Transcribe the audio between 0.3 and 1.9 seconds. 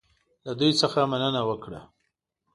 له دوی څخه مننه وکړه.